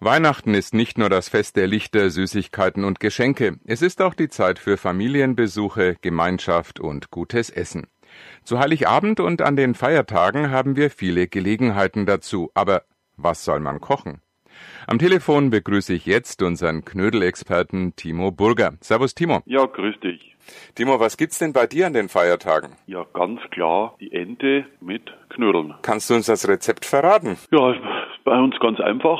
Weihnachten 0.00 0.54
ist 0.54 0.74
nicht 0.74 0.98
nur 0.98 1.08
das 1.08 1.28
Fest 1.28 1.56
der 1.56 1.68
Lichter, 1.68 2.10
Süßigkeiten 2.10 2.84
und 2.84 2.98
Geschenke, 2.98 3.58
es 3.64 3.80
ist 3.80 4.02
auch 4.02 4.14
die 4.14 4.28
Zeit 4.28 4.58
für 4.58 4.76
Familienbesuche, 4.76 5.96
Gemeinschaft 6.00 6.80
und 6.80 7.10
gutes 7.10 7.48
Essen. 7.48 7.86
Zu 8.42 8.58
Heiligabend 8.58 9.20
und 9.20 9.40
an 9.40 9.56
den 9.56 9.74
Feiertagen 9.74 10.50
haben 10.50 10.76
wir 10.76 10.90
viele 10.90 11.28
Gelegenheiten 11.28 12.06
dazu, 12.06 12.50
aber 12.54 12.82
was 13.16 13.44
soll 13.44 13.60
man 13.60 13.80
kochen? 13.80 14.20
Am 14.86 14.98
Telefon 14.98 15.50
begrüße 15.50 15.94
ich 15.94 16.06
jetzt 16.06 16.42
unseren 16.42 16.84
Knödelexperten 16.84 17.96
Timo 17.96 18.30
Burger. 18.30 18.74
Servus 18.80 19.14
Timo. 19.14 19.42
Ja, 19.46 19.64
grüß 19.64 19.98
dich. 20.00 20.36
Timo, 20.74 21.00
was 21.00 21.16
gibt's 21.16 21.38
denn 21.38 21.52
bei 21.52 21.66
dir 21.66 21.86
an 21.86 21.94
den 21.94 22.08
Feiertagen? 22.08 22.76
Ja, 22.86 23.04
ganz 23.14 23.40
klar 23.50 23.96
die 24.00 24.12
Ente 24.12 24.66
mit 24.80 25.02
Knödeln. 25.30 25.74
Kannst 25.82 26.10
du 26.10 26.14
uns 26.14 26.26
das 26.26 26.46
Rezept 26.48 26.84
verraten? 26.84 27.38
Ja, 27.50 27.74
bei 28.24 28.38
uns 28.38 28.58
ganz 28.60 28.80
einfach. 28.80 29.18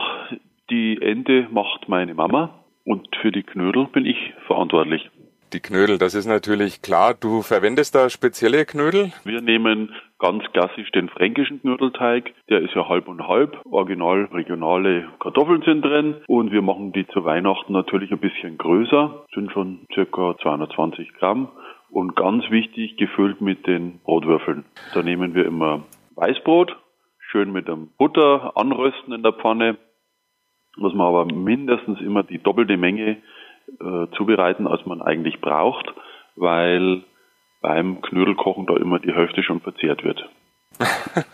Die 0.70 1.00
Ente 1.00 1.46
macht 1.50 1.88
meine 1.88 2.14
Mama 2.14 2.64
und 2.84 3.14
für 3.20 3.30
die 3.30 3.42
Knödel 3.42 3.86
bin 3.86 4.06
ich 4.06 4.32
verantwortlich. 4.46 5.10
Die 5.52 5.60
Knödel, 5.60 5.98
das 5.98 6.14
ist 6.14 6.26
natürlich 6.26 6.82
klar. 6.82 7.14
Du 7.14 7.42
verwendest 7.42 7.94
da 7.94 8.08
spezielle 8.10 8.64
Knödel? 8.64 9.12
Wir 9.24 9.40
nehmen 9.40 9.94
ganz 10.18 10.42
klassisch 10.52 10.90
den 10.90 11.08
fränkischen 11.08 11.60
Knödelteig. 11.60 12.32
Der 12.48 12.60
ist 12.60 12.74
ja 12.74 12.88
halb 12.88 13.06
und 13.06 13.28
halb. 13.28 13.60
Original 13.70 14.24
regionale 14.32 15.06
Kartoffeln 15.20 15.62
sind 15.62 15.82
drin. 15.82 16.16
Und 16.26 16.50
wir 16.50 16.62
machen 16.62 16.92
die 16.92 17.06
zu 17.06 17.24
Weihnachten 17.24 17.72
natürlich 17.72 18.10
ein 18.10 18.18
bisschen 18.18 18.58
größer. 18.58 19.26
Sind 19.34 19.52
schon 19.52 19.86
circa 19.92 20.34
220 20.42 21.12
Gramm. 21.14 21.48
Und 21.90 22.16
ganz 22.16 22.50
wichtig, 22.50 22.96
gefüllt 22.96 23.40
mit 23.40 23.66
den 23.68 24.00
Brotwürfeln. 24.00 24.64
Da 24.94 25.02
nehmen 25.02 25.34
wir 25.34 25.44
immer 25.44 25.84
Weißbrot, 26.16 26.74
schön 27.18 27.52
mit 27.52 27.68
dem 27.68 27.90
Butter 27.96 28.56
anrösten 28.56 29.12
in 29.12 29.22
der 29.22 29.32
Pfanne 29.32 29.76
muss 30.76 30.94
man 30.94 31.06
aber 31.06 31.24
mindestens 31.26 32.00
immer 32.00 32.22
die 32.22 32.38
doppelte 32.38 32.76
Menge 32.76 33.18
äh, 33.80 34.06
zubereiten, 34.16 34.66
als 34.66 34.84
man 34.86 35.02
eigentlich 35.02 35.40
braucht, 35.40 35.92
weil 36.36 37.02
beim 37.60 38.02
Knödelkochen 38.02 38.66
da 38.66 38.76
immer 38.76 38.98
die 38.98 39.12
Hälfte 39.12 39.42
schon 39.42 39.60
verzehrt 39.60 40.04
wird. 40.04 40.28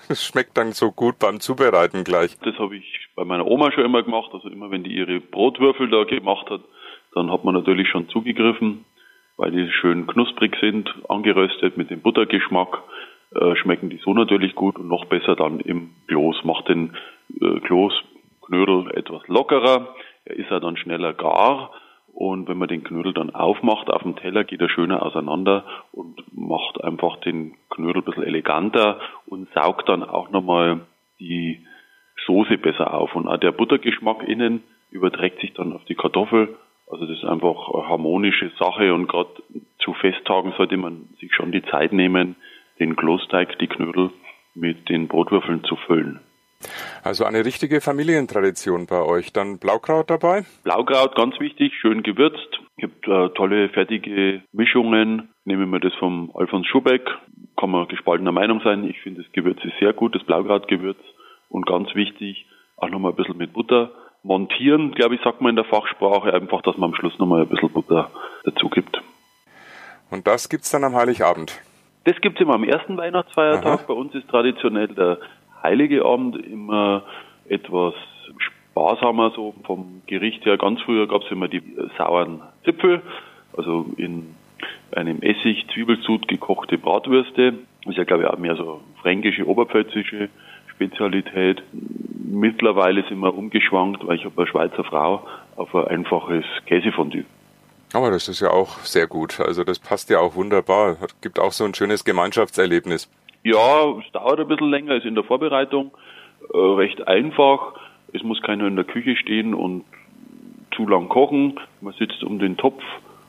Das 0.08 0.24
schmeckt 0.24 0.56
dann 0.56 0.72
so 0.72 0.90
gut 0.90 1.18
beim 1.20 1.38
Zubereiten 1.38 2.02
gleich. 2.02 2.36
Das 2.40 2.58
habe 2.58 2.76
ich 2.76 3.08
bei 3.14 3.24
meiner 3.24 3.46
Oma 3.46 3.70
schon 3.70 3.84
immer 3.84 4.02
gemacht. 4.02 4.30
Also 4.32 4.48
immer 4.48 4.70
wenn 4.70 4.82
die 4.82 4.92
ihre 4.92 5.20
Brotwürfel 5.20 5.88
da 5.88 6.02
gemacht 6.04 6.50
hat, 6.50 6.62
dann 7.14 7.30
hat 7.30 7.44
man 7.44 7.54
natürlich 7.54 7.88
schon 7.88 8.08
zugegriffen, 8.08 8.84
weil 9.36 9.52
die 9.52 9.70
schön 9.70 10.06
knusprig 10.08 10.56
sind, 10.60 10.92
angeröstet 11.08 11.76
mit 11.76 11.90
dem 11.90 12.00
Buttergeschmack. 12.00 12.82
Äh, 13.34 13.54
schmecken 13.54 13.88
die 13.88 14.00
so 14.04 14.12
natürlich 14.12 14.56
gut 14.56 14.76
und 14.78 14.88
noch 14.88 15.04
besser 15.04 15.36
dann 15.36 15.60
im 15.60 15.90
Kloß. 16.08 16.42
Macht 16.44 16.68
den 16.68 16.96
äh, 17.40 17.59
lockerer, 19.30 19.94
er 20.24 20.36
ist 20.36 20.50
ja 20.50 20.60
dann 20.60 20.76
schneller 20.76 21.14
gar 21.14 21.70
und 22.12 22.48
wenn 22.48 22.58
man 22.58 22.68
den 22.68 22.84
Knödel 22.84 23.14
dann 23.14 23.30
aufmacht 23.34 23.88
auf 23.88 24.02
dem 24.02 24.16
Teller, 24.16 24.44
geht 24.44 24.60
er 24.60 24.68
schöner 24.68 25.04
auseinander 25.04 25.64
und 25.92 26.22
macht 26.36 26.82
einfach 26.82 27.16
den 27.20 27.54
Knödel 27.70 28.02
ein 28.02 28.04
bisschen 28.04 28.24
eleganter 28.24 29.00
und 29.26 29.48
saugt 29.54 29.88
dann 29.88 30.02
auch 30.02 30.30
nochmal 30.30 30.80
die 31.18 31.64
Soße 32.26 32.58
besser 32.58 32.92
auf. 32.92 33.14
Und 33.14 33.28
auch 33.28 33.38
der 33.38 33.52
Buttergeschmack 33.52 34.26
innen 34.28 34.62
überträgt 34.90 35.40
sich 35.40 35.54
dann 35.54 35.72
auf 35.72 35.84
die 35.84 35.94
Kartoffel. 35.94 36.56
Also 36.90 37.06
das 37.06 37.16
ist 37.16 37.24
einfach 37.24 37.72
eine 37.72 37.88
harmonische 37.88 38.50
Sache 38.58 38.92
und 38.92 39.06
gerade 39.06 39.30
zu 39.78 39.94
Festtagen 39.94 40.52
sollte 40.56 40.76
man 40.76 41.08
sich 41.20 41.32
schon 41.32 41.52
die 41.52 41.62
Zeit 41.62 41.92
nehmen, 41.92 42.36
den 42.80 42.96
Klosteig, 42.96 43.58
die 43.60 43.68
Knödel 43.68 44.10
mit 44.54 44.88
den 44.88 45.06
Brotwürfeln 45.06 45.62
zu 45.64 45.76
füllen. 45.76 46.20
Also 47.02 47.24
eine 47.24 47.44
richtige 47.44 47.80
Familientradition 47.80 48.86
bei 48.86 49.02
euch. 49.02 49.32
Dann 49.32 49.58
Blaukraut 49.58 50.10
dabei? 50.10 50.44
Blaukraut, 50.64 51.14
ganz 51.16 51.38
wichtig, 51.40 51.72
schön 51.80 52.02
gewürzt. 52.02 52.60
Es 52.76 52.76
gibt 52.76 53.08
äh, 53.08 53.30
tolle 53.30 53.68
fertige 53.70 54.42
Mischungen. 54.52 55.30
Nehmen 55.44 55.70
wir 55.70 55.80
das 55.80 55.94
vom 55.94 56.30
Alfons 56.34 56.66
Schubeck. 56.66 57.08
Kann 57.56 57.70
man 57.70 57.88
gespaltener 57.88 58.32
Meinung 58.32 58.60
sein. 58.62 58.84
Ich 58.84 59.00
finde, 59.00 59.22
das 59.22 59.32
Gewürz 59.32 59.58
ist 59.64 59.78
sehr 59.80 59.92
gut, 59.92 60.14
das 60.14 60.24
Blaukrautgewürz. 60.24 60.98
Und 61.48 61.66
ganz 61.66 61.94
wichtig, 61.94 62.46
auch 62.76 62.88
nochmal 62.88 63.12
ein 63.12 63.16
bisschen 63.16 63.36
mit 63.36 63.52
Butter 63.52 63.90
montieren, 64.22 64.92
glaube 64.92 65.14
ich, 65.14 65.22
sagt 65.22 65.40
man 65.40 65.50
in 65.50 65.56
der 65.56 65.64
Fachsprache. 65.64 66.32
Einfach, 66.34 66.62
dass 66.62 66.76
man 66.76 66.90
am 66.90 66.94
Schluss 66.94 67.18
nochmal 67.18 67.42
ein 67.42 67.48
bisschen 67.48 67.70
Butter 67.70 68.10
dazu 68.44 68.68
gibt. 68.68 69.00
Und 70.10 70.26
das 70.26 70.48
gibt's 70.48 70.70
dann 70.70 70.84
am 70.84 70.94
Heiligabend? 70.94 71.60
Das 72.04 72.20
gibt's 72.20 72.40
immer 72.40 72.54
am 72.54 72.64
ersten 72.64 72.96
Weihnachtsfeiertag. 72.96 73.80
Aha. 73.80 73.84
Bei 73.86 73.94
uns 73.94 74.14
ist 74.14 74.28
traditionell 74.28 74.88
der 74.88 75.18
Heilige 75.62 76.04
Abend 76.04 76.36
immer 76.44 77.04
etwas 77.48 77.94
sparsamer, 78.38 79.32
so 79.34 79.54
vom 79.64 80.02
Gericht 80.06 80.44
her. 80.44 80.56
Ganz 80.56 80.80
früher 80.82 81.06
gab 81.06 81.22
es 81.22 81.30
immer 81.30 81.48
die 81.48 81.62
sauren 81.98 82.40
Zipfel, 82.64 83.02
also 83.56 83.86
in 83.96 84.34
einem 84.92 85.20
Essig, 85.22 85.66
Zwiebelsud 85.72 86.28
gekochte 86.28 86.78
Bratwürste. 86.78 87.54
Das 87.84 87.92
ist 87.92 87.98
ja, 87.98 88.04
glaube 88.04 88.24
ich, 88.24 88.28
auch 88.28 88.38
mehr 88.38 88.56
so 88.56 88.80
fränkische, 89.02 89.46
oberpfälzische 89.46 90.28
Spezialität. 90.68 91.62
Mittlerweile 92.24 93.06
sind 93.08 93.18
wir 93.18 93.34
umgeschwankt, 93.34 94.06
weil 94.06 94.16
ich 94.16 94.24
habe 94.24 94.36
eine 94.36 94.46
Schweizer 94.46 94.84
Frau, 94.84 95.26
auf 95.56 95.74
ein 95.74 95.88
einfaches 95.88 96.44
Käsefondue. 96.66 97.24
Aber 97.92 98.10
das 98.10 98.28
ist 98.28 98.40
ja 98.40 98.50
auch 98.50 98.78
sehr 98.80 99.06
gut. 99.06 99.40
Also 99.40 99.64
das 99.64 99.78
passt 99.78 100.10
ja 100.10 100.20
auch 100.20 100.36
wunderbar. 100.36 100.96
Gibt 101.22 101.40
auch 101.40 101.52
so 101.52 101.64
ein 101.64 101.74
schönes 101.74 102.04
Gemeinschaftserlebnis. 102.04 103.10
Ja, 103.42 103.90
es 103.98 104.12
dauert 104.12 104.40
ein 104.40 104.48
bisschen 104.48 104.70
länger, 104.70 104.96
ist 104.96 105.06
in 105.06 105.14
der 105.14 105.24
Vorbereitung 105.24 105.92
äh, 106.52 106.58
recht 106.58 107.06
einfach. 107.08 107.74
Es 108.12 108.22
muss 108.22 108.42
keiner 108.42 108.66
in 108.66 108.76
der 108.76 108.84
Küche 108.84 109.16
stehen 109.16 109.54
und 109.54 109.84
zu 110.74 110.86
lang 110.86 111.08
kochen. 111.08 111.58
Man 111.80 111.94
sitzt 111.94 112.22
um 112.22 112.38
den 112.38 112.56
Topf 112.56 112.82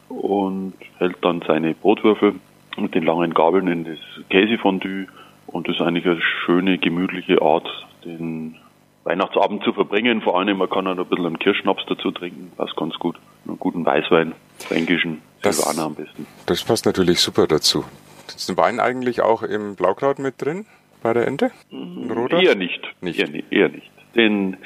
und 0.09 0.73
hält 0.97 1.17
dann 1.21 1.41
seine 1.47 1.73
Brotwürfel 1.73 2.35
mit 2.77 2.95
den 2.95 3.03
langen 3.03 3.33
Gabeln 3.33 3.67
in 3.67 3.85
das 3.85 3.99
Käsefondue. 4.29 5.07
Und 5.47 5.67
das 5.67 5.75
ist 5.75 5.81
eigentlich 5.81 6.05
eine 6.05 6.21
schöne, 6.45 6.77
gemütliche 6.77 7.41
Art, 7.41 7.67
den 8.05 8.55
Weihnachtsabend 9.03 9.63
zu 9.63 9.73
verbringen. 9.73 10.21
Vor 10.21 10.39
allem, 10.39 10.57
man 10.57 10.69
kann 10.69 10.87
auch 10.87 10.97
ein 10.97 11.05
bisschen 11.05 11.25
einen 11.25 11.39
Kirschschnaps 11.39 11.83
dazu 11.87 12.11
trinken. 12.11 12.51
Passt 12.55 12.75
ganz 12.75 12.95
gut. 12.95 13.17
Einen 13.47 13.59
guten 13.59 13.85
Weißwein, 13.85 14.33
fränkischen, 14.59 15.21
Silvaner 15.41 15.83
am 15.83 15.95
besten. 15.95 16.27
Das 16.45 16.63
passt 16.63 16.85
natürlich 16.85 17.19
super 17.19 17.47
dazu. 17.47 17.83
Ist 18.35 18.49
ein 18.49 18.57
Wein 18.57 18.79
eigentlich 18.79 19.21
auch 19.21 19.43
im 19.43 19.75
Blaukraut 19.75 20.19
mit 20.19 20.41
drin 20.41 20.65
bei 21.01 21.13
der 21.13 21.27
Ente? 21.27 21.51
Roter? 21.71 22.41
Eher 22.41 22.55
nicht. 22.55 22.81
nicht. 23.01 23.19
Eher, 23.19 23.51
eher 23.51 23.69
nicht. 23.69 23.91
Den, 24.15 24.57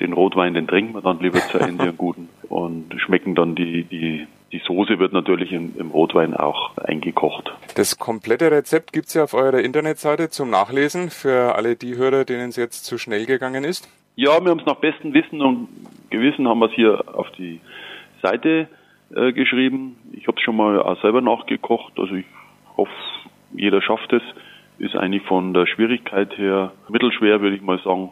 den 0.00 0.12
Rotwein, 0.12 0.54
den 0.54 0.66
trinken 0.66 0.94
wir 0.94 1.02
dann 1.02 1.20
lieber 1.20 1.40
zur 1.40 1.60
Ente 1.68 1.84
einen 1.84 1.96
guten 1.96 2.28
und 2.48 2.94
schmecken 2.98 3.34
dann 3.34 3.54
die, 3.54 3.84
die, 3.84 4.26
die 4.52 4.58
Soße 4.58 4.98
wird 4.98 5.12
natürlich 5.12 5.52
im, 5.52 5.74
im 5.78 5.90
Rotwein 5.90 6.34
auch 6.34 6.76
eingekocht. 6.76 7.52
Das 7.74 7.98
komplette 7.98 8.50
Rezept 8.50 8.92
gibt's 8.92 9.14
ja 9.14 9.24
auf 9.24 9.34
eurer 9.34 9.60
Internetseite 9.60 10.28
zum 10.28 10.50
Nachlesen 10.50 11.10
für 11.10 11.54
alle 11.54 11.76
die 11.76 11.96
Hörer, 11.96 12.24
denen 12.24 12.50
es 12.50 12.56
jetzt 12.56 12.84
zu 12.84 12.98
schnell 12.98 13.26
gegangen 13.26 13.64
ist. 13.64 13.88
Ja, 14.14 14.38
wir 14.42 14.50
haben 14.50 14.60
es 14.60 14.66
nach 14.66 14.76
bestem 14.76 15.14
Wissen 15.14 15.40
und 15.40 15.68
Gewissen 16.10 16.46
haben 16.46 16.58
wir 16.58 16.66
es 16.66 16.74
hier 16.74 17.02
auf 17.14 17.30
die 17.32 17.60
Seite 18.20 18.68
äh, 19.14 19.32
geschrieben. 19.32 19.96
Ich 20.12 20.26
habe 20.28 20.36
es 20.36 20.42
schon 20.42 20.56
mal 20.56 20.80
auch 20.80 21.00
selber 21.00 21.22
nachgekocht. 21.22 21.98
Also 21.98 22.14
ich 22.14 22.26
hoffe, 22.82 22.92
jeder 23.52 23.82
schafft 23.82 24.12
es. 24.12 24.22
Ist 24.78 24.96
eigentlich 24.96 25.22
von 25.22 25.54
der 25.54 25.66
Schwierigkeit 25.66 26.36
her 26.38 26.72
mittelschwer, 26.88 27.40
würde 27.40 27.56
ich 27.56 27.62
mal 27.62 27.78
sagen. 27.84 28.10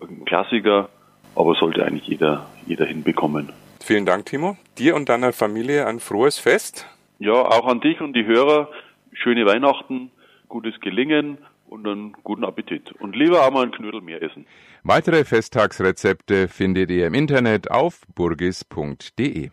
Ein 0.00 0.24
Klassiker, 0.24 0.88
aber 1.34 1.54
sollte 1.54 1.84
eigentlich 1.84 2.06
jeder, 2.06 2.46
jeder 2.66 2.86
hinbekommen. 2.86 3.52
Vielen 3.80 4.06
Dank, 4.06 4.26
Timo. 4.26 4.56
Dir 4.78 4.94
und 4.94 5.08
deiner 5.08 5.32
Familie 5.32 5.86
ein 5.86 6.00
frohes 6.00 6.38
Fest. 6.38 6.86
Ja, 7.18 7.32
auch 7.32 7.66
an 7.66 7.80
dich 7.80 8.00
und 8.00 8.14
die 8.14 8.26
Hörer. 8.26 8.68
Schöne 9.12 9.46
Weihnachten, 9.46 10.10
gutes 10.48 10.80
Gelingen 10.80 11.38
und 11.66 11.86
einen 11.86 12.12
guten 12.22 12.44
Appetit. 12.44 12.92
Und 12.92 13.16
lieber 13.16 13.46
auch 13.46 13.50
mal 13.50 13.62
einen 13.62 13.72
Knödel 13.72 14.00
mehr 14.00 14.22
essen. 14.22 14.46
Weitere 14.82 15.24
Festtagsrezepte 15.24 16.48
findet 16.48 16.90
ihr 16.90 17.06
im 17.06 17.14
Internet 17.14 17.70
auf 17.70 18.02
burgis.de. 18.14 19.50